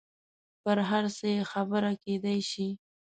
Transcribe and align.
پر 0.63 0.77
هر 0.89 1.03
څه 1.17 1.25
یې 1.33 1.41
خبره 1.51 1.91
کېدای 2.03 2.39
شي. 2.51 2.67